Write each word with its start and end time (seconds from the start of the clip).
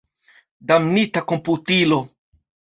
Damnita 0.71 1.23
komputilo! 1.33 2.03